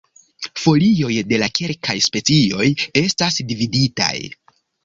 [0.61, 2.71] Folioj de kelkaj specioj
[3.05, 4.13] estas dividitaj.